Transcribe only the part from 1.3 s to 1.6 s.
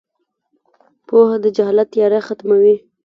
د